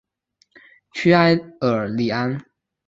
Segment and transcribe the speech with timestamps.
[0.93, 2.43] 屈埃尔里安。